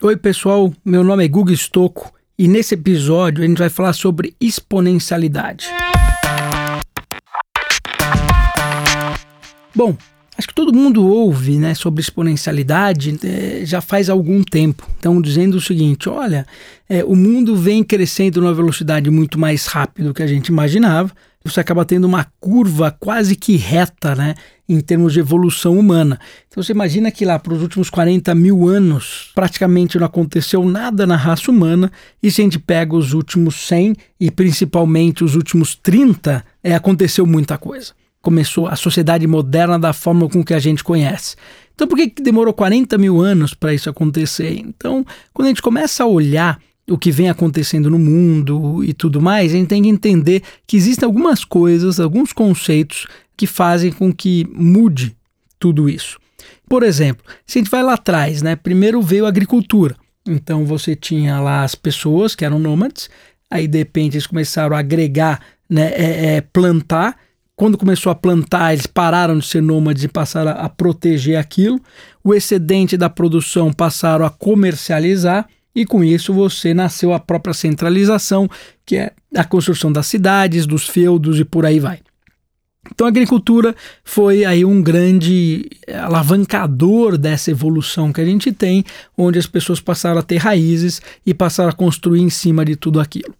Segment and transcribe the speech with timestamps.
[0.00, 4.32] Oi, pessoal, meu nome é Guga Stocco e nesse episódio a gente vai falar sobre
[4.40, 5.66] exponencialidade.
[9.74, 9.96] Bom,
[10.38, 14.88] acho que todo mundo ouve né, sobre exponencialidade é, já faz algum tempo.
[14.98, 16.46] Então, dizendo o seguinte: olha,
[16.88, 21.10] é, o mundo vem crescendo numa velocidade muito mais rápida do que a gente imaginava.
[21.44, 24.34] Você acaba tendo uma curva quase que reta, né?
[24.68, 26.20] em termos de evolução humana.
[26.46, 31.06] Então você imagina que lá para os últimos 40 mil anos praticamente não aconteceu nada
[31.06, 31.90] na raça humana,
[32.22, 37.24] e se a gente pega os últimos 100 e principalmente os últimos 30, é, aconteceu
[37.24, 37.92] muita coisa.
[38.20, 41.36] Começou a sociedade moderna da forma com que a gente conhece.
[41.74, 44.58] Então por que, que demorou 40 mil anos para isso acontecer?
[44.58, 49.20] Então, quando a gente começa a olhar o que vem acontecendo no mundo e tudo
[49.20, 54.12] mais, a gente tem que entender que existem algumas coisas, alguns conceitos que fazem com
[54.12, 55.16] que mude
[55.58, 56.18] tudo isso.
[56.68, 58.56] Por exemplo, se a gente vai lá atrás, né?
[58.56, 59.94] Primeiro veio a agricultura.
[60.26, 63.08] Então você tinha lá as pessoas que eram nômades,
[63.50, 67.16] aí de repente eles começaram a agregar, né, é, é, plantar.
[67.58, 71.80] Quando começou a plantar, eles pararam de ser nômades e passaram a, proteger aquilo.
[72.22, 78.48] O excedente da produção passaram a comercializar e com isso você nasceu a própria centralização,
[78.86, 81.98] que é a construção das cidades, dos feudos e por aí vai.
[82.94, 85.68] Então a agricultura foi aí um grande
[86.00, 88.84] alavancador dessa evolução que a gente tem,
[89.16, 93.00] onde as pessoas passaram a ter raízes e passaram a construir em cima de tudo
[93.00, 93.34] aquilo.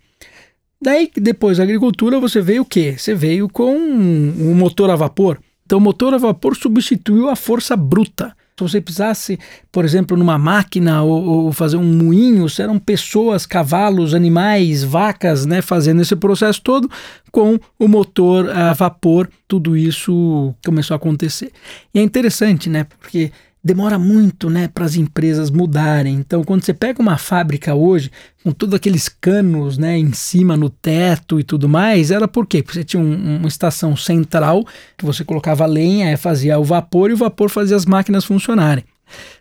[0.80, 2.94] Daí, depois da agricultura, você veio o quê?
[2.96, 5.38] Você veio com um motor a vapor.
[5.66, 8.34] Então, o motor a vapor substituiu a força bruta.
[8.56, 9.38] Se você precisasse,
[9.70, 15.62] por exemplo, numa máquina ou, ou, fazer um moinho, eram pessoas, cavalos, animais, vacas, né,
[15.62, 16.90] fazendo esse processo todo
[17.30, 21.52] com o motor a vapor, tudo isso começou a acontecer.
[21.94, 23.30] E é interessante, né, porque
[23.68, 26.14] demora muito né, para as empresas mudarem.
[26.14, 28.10] Então, quando você pega uma fábrica hoje,
[28.42, 32.62] com todos aqueles canos né, em cima, no teto e tudo mais, era por quê?
[32.62, 34.64] Porque você tinha um, uma estação central
[34.96, 38.84] que você colocava lenha, fazia o vapor e o vapor fazia as máquinas funcionarem.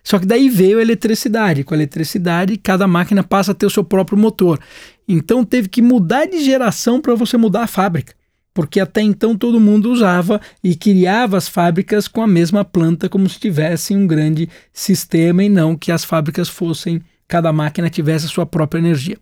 [0.04, 1.64] Só que daí veio a eletricidade.
[1.64, 4.60] Com a eletricidade, cada máquina passa a ter o seu próprio motor.
[5.08, 8.17] Então teve que mudar de geração para você mudar a fábrica
[8.52, 13.28] porque até então todo mundo usava e criava as fábricas com a mesma planta, como
[13.28, 18.28] se tivesse um grande sistema e não que as fábricas fossem, cada máquina tivesse a
[18.28, 19.16] sua própria energia.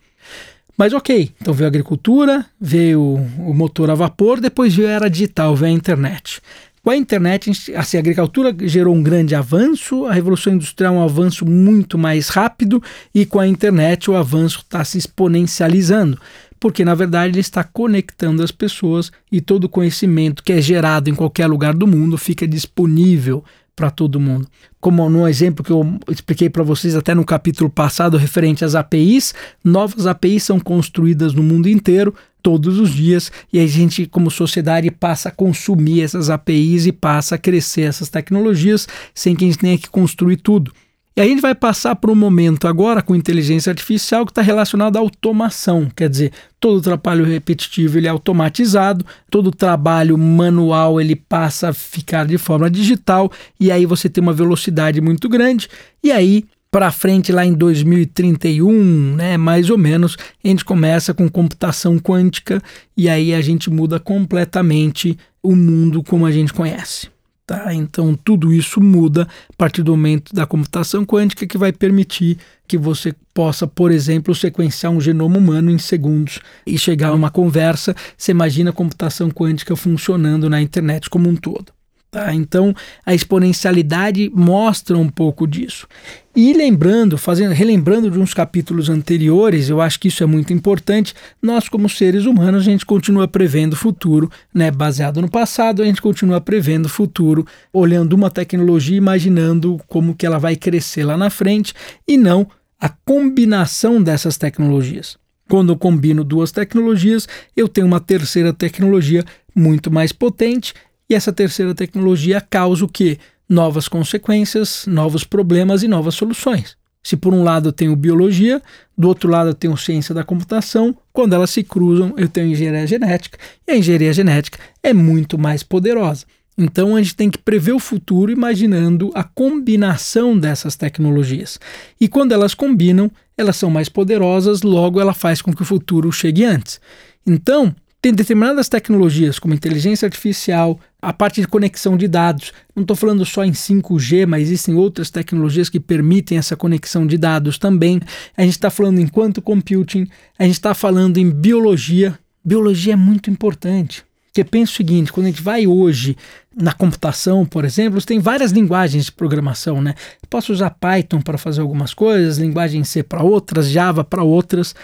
[0.77, 5.11] Mas ok, então veio a agricultura, veio o motor a vapor, depois veio a era
[5.11, 6.41] digital, veio a internet.
[6.87, 11.03] Com a internet, assim, a agricultura gerou um grande avanço, a revolução industrial é um
[11.03, 12.81] avanço muito mais rápido
[13.13, 16.17] e com a internet o avanço está se exponencializando
[16.59, 21.11] porque na verdade ele está conectando as pessoas e todo o conhecimento que é gerado
[21.11, 23.45] em qualquer lugar do mundo fica disponível
[23.77, 24.49] para todo mundo.
[24.81, 29.35] Como no exemplo que eu expliquei para vocês até no capítulo passado referente às APIs,
[29.63, 34.91] novas APIs são construídas no mundo inteiro todos os dias e a gente como sociedade
[34.91, 39.59] passa a consumir essas APIs e passa a crescer essas tecnologias sem que a gente
[39.59, 40.73] tenha que construir tudo.
[41.19, 44.43] E aí a gente vai passar por um momento agora com inteligência artificial que está
[44.43, 51.17] relacionado à automação, quer dizer, todo trabalho repetitivo ele é automatizado, todo trabalho manual ele
[51.17, 55.71] passa a ficar de forma digital e aí você tem uma velocidade muito grande
[56.05, 61.27] e aí para frente lá em 2031, né, mais ou menos, a gente começa com
[61.31, 62.63] computação quântica
[62.95, 67.16] e aí a gente muda completamente o mundo como a gente conhece.
[67.47, 67.73] Tá?
[67.73, 72.77] Então, tudo isso muda a partir do momento da computação quântica que vai permitir que
[72.77, 77.95] você possa, por exemplo, sequenciar um genoma humano em segundos e chegar a uma conversa.
[78.19, 81.76] Você imagina a computação quântica funcionando na internet como um todo.
[82.11, 82.33] Tá?
[82.33, 82.75] Então,
[83.05, 85.87] a exponencialidade mostra um pouco disso.
[86.35, 91.15] E lembrando, fazendo, relembrando de uns capítulos anteriores, eu acho que isso é muito importante.
[91.43, 94.71] Nós, como seres humanos, a gente continua prevendo o futuro, né?
[94.71, 100.27] Baseado no passado, a gente continua prevendo o futuro, olhando uma tecnologia, imaginando como que
[100.27, 101.75] ela vai crescer lá na frente,
[102.07, 102.47] e não
[102.79, 105.17] a combinação dessas tecnologias.
[105.49, 110.75] Quando eu combino duas tecnologias, eu tenho uma terceira tecnologia muito mais potente
[111.09, 113.19] e essa terceira tecnologia causa o quê?
[113.49, 116.77] Novas consequências, novos problemas e novas soluções.
[117.03, 118.61] Se por um lado eu tenho biologia,
[118.99, 122.85] do outro lado eu tenho ciência da computação, quando elas se cruzam eu tenho engenharia
[122.85, 126.27] genética, e a engenharia genética é muito mais poderosa.
[126.59, 131.61] Então a gente tem que prever o futuro imaginando a combinação dessas tecnologias.
[132.01, 136.11] E quando elas combinam, elas são mais poderosas, logo ela faz com que o futuro
[136.11, 136.81] chegue antes.
[137.25, 137.73] Então,
[138.07, 142.53] tem determinadas tecnologias, como inteligência artificial, a parte de conexão de dados.
[142.73, 147.19] Não estou falando só em 5G, mas existem outras tecnologias que permitem essa conexão de
[147.19, 148.01] dados também.
[148.37, 150.07] A gente está falando em quanto computing,
[150.39, 152.17] a gente está falando em biologia.
[152.45, 154.05] Biologia é muito importante.
[154.27, 156.17] Porque pensa o seguinte, quando a gente vai hoje
[156.55, 159.97] na computação, por exemplo, tem várias linguagens de programação, né?
[160.31, 164.77] posso usar Python para fazer algumas coisas, linguagem C para outras, Java para outras,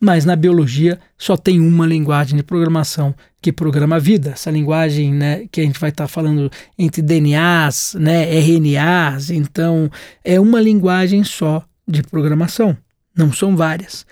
[0.00, 4.30] mas na biologia só tem uma linguagem de programação que programa a vida.
[4.30, 9.90] Essa linguagem, né, que a gente vai estar tá falando entre DNAs, né, RNAs, então
[10.24, 12.76] é uma linguagem só de programação,
[13.16, 14.04] não são várias.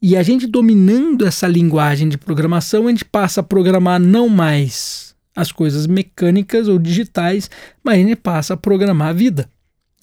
[0.00, 5.14] E a gente dominando essa linguagem de programação, a gente passa a programar não mais
[5.34, 7.48] as coisas mecânicas ou digitais,
[7.82, 9.48] mas a gente passa a programar a vida.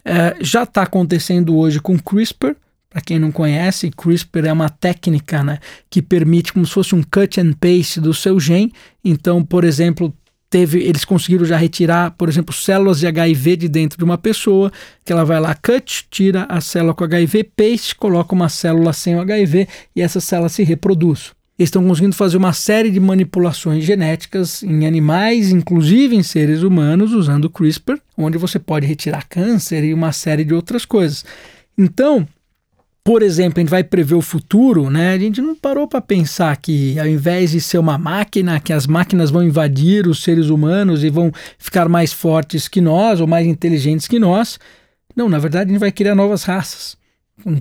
[0.04, 2.56] É, já está acontecendo hoje com CRISPR.
[2.90, 5.60] Para quem não conhece, CRISPR é uma técnica né,
[5.90, 8.74] que permite como se fosse um cut and paste do seu gene.
[9.06, 10.12] Então, por exemplo,
[10.50, 14.72] teve, eles conseguiram já retirar, por exemplo, células de HIV de dentro de uma pessoa,
[15.06, 19.16] que ela vai lá, cut, tira a célula com HIV, paste, coloca uma célula sem
[19.16, 21.32] o HIV e essa célula se reproduz.
[21.60, 27.14] Eles estão conseguindo fazer uma série de manipulações genéticas em animais, inclusive em seres humanos,
[27.14, 31.26] usando CRISPR, onde você pode retirar câncer e uma série de outras coisas.
[31.78, 32.26] Então,
[33.04, 35.14] por exemplo, a gente vai prever o futuro, né?
[35.14, 38.86] A gente não parou para pensar que ao invés de ser uma máquina, que as
[38.86, 43.48] máquinas vão invadir os seres humanos e vão ficar mais fortes que nós ou mais
[43.48, 44.60] inteligentes que nós.
[45.16, 46.99] Não, na verdade, a gente vai criar novas raças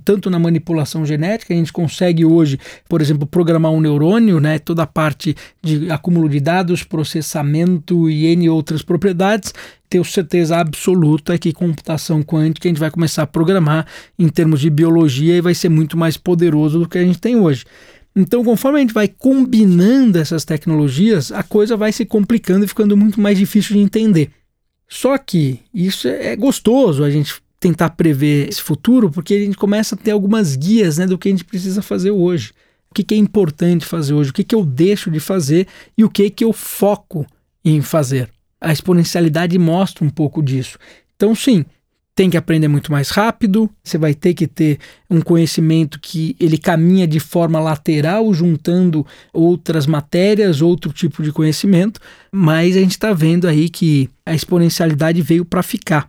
[0.04, 2.58] tanto na manipulação genética, a gente consegue hoje,
[2.88, 8.26] por exemplo, programar um neurônio, né, toda a parte de acúmulo de dados, processamento e
[8.26, 9.52] N outras propriedades,
[9.88, 13.86] tenho certeza absoluta que computação quântica a gente vai começar a programar
[14.18, 17.36] em termos de biologia e vai ser muito mais poderoso do que a gente tem
[17.36, 17.64] hoje.
[18.14, 22.96] Então, conforme a gente vai combinando essas tecnologias, a coisa vai se complicando e ficando
[22.96, 24.30] muito mais difícil de entender.
[24.88, 29.94] Só que isso é gostoso a gente tentar prever esse futuro, porque a gente começa
[29.94, 32.52] a ter algumas guias né, do que a gente precisa fazer hoje.
[32.90, 35.66] O que, que é importante fazer hoje, o que, que eu deixo de fazer
[35.96, 37.26] e o que, que eu foco
[37.64, 38.30] em fazer.
[38.60, 40.78] A exponencialidade mostra um pouco disso.
[41.14, 41.64] Então, sim,
[42.14, 44.78] tem que aprender muito mais rápido, você vai ter que ter
[45.08, 52.00] um conhecimento que ele caminha de forma lateral, juntando outras matérias, outro tipo de conhecimento,
[52.32, 56.08] mas a gente está vendo aí que a exponencialidade veio para ficar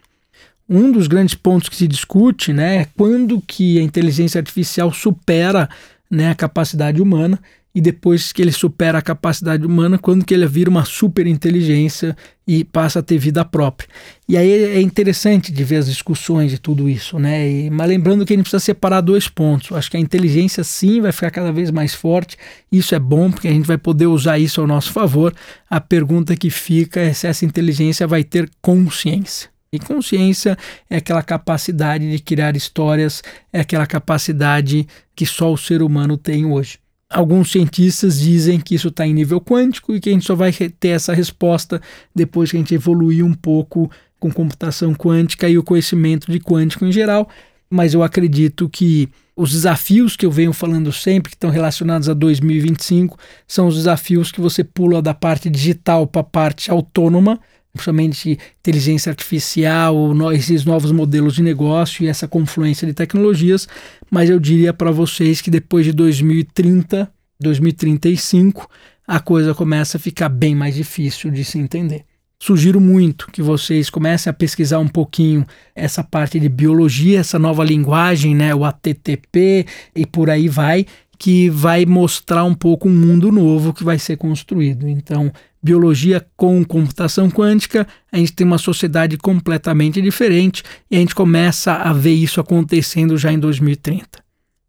[0.69, 5.68] um dos grandes pontos que se discute né, é quando que a inteligência artificial supera
[6.10, 7.39] né, a capacidade humana
[7.74, 12.18] e depois que ele supera a capacidade humana, quando que ele vira uma superinteligência
[12.48, 13.88] e passa a ter vida própria.
[14.27, 17.48] E aí é interessante de ver as discussões de tudo isso, né?
[17.48, 19.72] E, mas lembrando que a gente precisa separar dois pontos.
[19.72, 22.38] Acho que a inteligência sim vai ficar cada vez mais forte.
[22.72, 25.33] Isso é bom porque a gente vai poder usar isso ao nosso favor.
[25.69, 29.50] A pergunta que fica é se essa inteligência vai ter consciência.
[29.71, 30.57] E consciência
[30.89, 33.21] é aquela capacidade de criar histórias,
[33.54, 36.80] é aquela capacidade que só o ser humano tem hoje.
[37.07, 40.51] Alguns cientistas dizem que isso está em nível quântico e que a gente só vai
[40.51, 41.81] ter essa resposta
[42.16, 43.89] depois que a gente evoluir um pouco
[44.19, 47.30] com computação quântica e o conhecimento de quântico em geral.
[47.69, 52.13] Mas eu acredito que os desafios que eu venho falando sempre, que estão relacionados a
[52.13, 53.18] 2025,
[53.48, 57.39] são os desafios que você pula da parte digital para a parte autônoma
[57.74, 59.95] principalmente inteligência artificial,
[60.33, 63.68] esses novos modelos de negócio e essa confluência de tecnologias,
[64.10, 68.70] mas eu diria para vocês que depois de 2030, 2035,
[69.08, 72.05] a coisa começa a ficar bem mais difícil de se entender.
[72.41, 77.63] Sugiro muito que vocês comecem a pesquisar um pouquinho essa parte de biologia, essa nova
[77.65, 80.86] linguagem, né, o ATTP e por aí vai,
[81.17, 84.88] que vai mostrar um pouco um mundo novo que vai ser construído.
[84.88, 91.13] Então, biologia com computação quântica, a gente tem uma sociedade completamente diferente e a gente
[91.13, 94.20] começa a ver isso acontecendo já em 2030.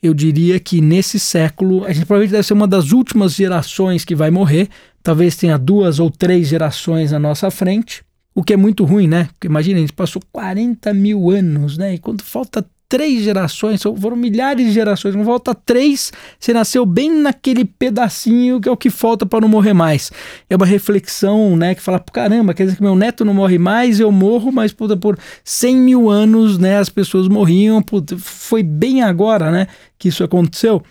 [0.03, 4.15] Eu diria que nesse século, a gente provavelmente deve ser uma das últimas gerações que
[4.15, 4.69] vai morrer,
[5.03, 8.03] talvez tenha duas ou três gerações à nossa frente,
[8.35, 9.25] o que é muito ruim, né?
[9.33, 11.95] Porque imagina, a gente passou 40 mil anos, né?
[11.95, 17.09] E quando falta três gerações, foram milhares de gerações, não volta três, você nasceu bem
[17.09, 20.11] naquele pedacinho que é o que falta para não morrer mais.
[20.51, 24.01] É uma reflexão, né, que fala, caramba, quer dizer que meu neto não morre mais,
[24.01, 29.03] eu morro, mas puta, por 100 mil anos, né, as pessoas morriam, puta, foi bem
[29.03, 30.83] agora, né, que isso aconteceu.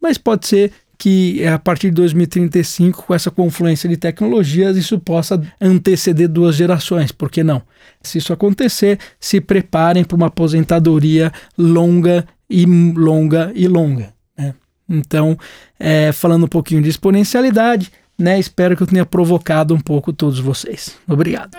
[0.00, 5.40] Mas pode ser que a partir de 2035, com essa confluência de tecnologias, isso possa
[5.58, 7.62] anteceder duas gerações, por que não?
[8.02, 14.12] Se isso acontecer, se preparem para uma aposentadoria longa e longa e longa.
[14.36, 14.54] Né?
[14.86, 15.38] Então,
[15.78, 18.38] é, falando um pouquinho de exponencialidade, né?
[18.38, 20.98] Espero que eu tenha provocado um pouco todos vocês.
[21.08, 21.56] Obrigado.